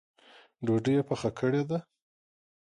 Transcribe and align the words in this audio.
ډوډۍ 0.65 0.93
یې 0.97 1.03
پخه 1.09 1.29
کړې 1.39 1.61
ده؟ 1.69 1.77